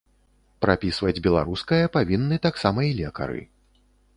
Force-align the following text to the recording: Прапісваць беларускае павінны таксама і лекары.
Прапісваць 0.65 1.21
беларускае 1.27 1.81
павінны 1.99 2.41
таксама 2.49 2.79
і 2.89 2.99
лекары. 3.03 3.41